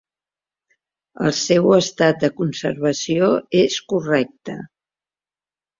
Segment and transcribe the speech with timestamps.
[1.27, 3.31] El seu estat de conservació
[3.65, 4.59] és correcte.